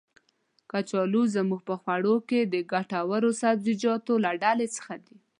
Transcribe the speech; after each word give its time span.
کچالو 0.71 1.21
زمونږ 1.35 1.61
په 1.69 1.75
خواړو 1.81 2.15
کې 2.29 2.39
د 2.43 2.55
ګټور 2.71 3.23
سبزيجاتو 3.41 4.13
له 4.23 4.31
ډلې 4.43 4.67
څخه 4.75 4.93
دی. 5.05 5.17